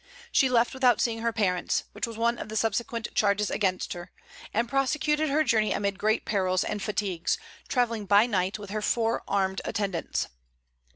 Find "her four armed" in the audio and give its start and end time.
8.71-9.61